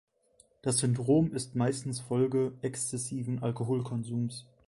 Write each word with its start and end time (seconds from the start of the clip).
Das 0.63 0.79
Syndrom 0.79 1.31
ist 1.31 1.53
meistens 1.53 1.99
Folge 1.99 2.53
exzessiven 2.63 3.43
Alkoholkonsums. 3.43 4.47